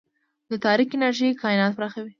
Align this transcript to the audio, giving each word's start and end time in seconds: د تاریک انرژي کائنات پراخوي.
د 0.49 0.53
تاریک 0.65 0.89
انرژي 0.95 1.27
کائنات 1.41 1.71
پراخوي. 1.77 2.09